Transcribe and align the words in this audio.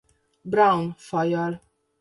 Brown 0.55 0.91
fajjal. 0.97 1.61